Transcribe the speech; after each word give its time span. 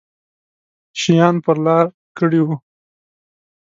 شیان 0.99 1.35
پر 1.43 1.57
لار 1.65 1.85
کړي 2.17 2.41
وو. 2.43 2.55